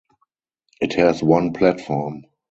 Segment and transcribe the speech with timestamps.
[0.81, 2.23] It has one platform.